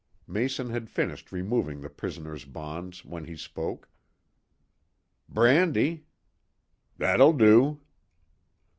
[0.25, 3.87] Mason had finished removing the prisoner's bonds when he spoke.
[5.29, 6.07] "Brandy."
[6.97, 7.81] "That'll do."